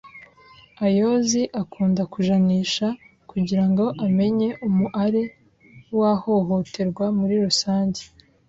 Ayoozi 0.85 1.41
akunda 1.61 2.03
kujanisha 2.13 2.87
kugira 3.29 3.63
ngo 3.69 3.85
amenye 4.05 4.49
umuare 4.67 5.23
w’ahohoterwa 5.97 7.05
muri 7.17 7.35
rusange 7.45 8.01